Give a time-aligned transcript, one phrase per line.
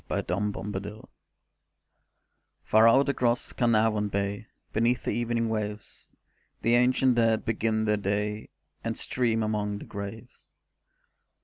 [0.07, 1.03] THE WELSH SEA
[2.63, 6.17] Far out across Carnarvon bay, Beneath the evening waves,
[6.63, 8.49] The ancient dead begin their day
[8.83, 10.55] And stream among the graves.